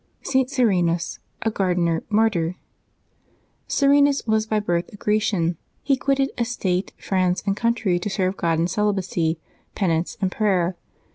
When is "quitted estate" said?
5.95-6.91